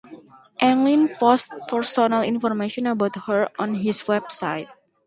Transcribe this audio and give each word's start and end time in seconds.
Anglin 0.59 1.15
posted 1.19 1.59
personal 1.67 2.23
information 2.23 2.87
about 2.87 3.15
her 3.27 3.47
on 3.59 3.75
his 3.75 4.01
website. 4.05 4.67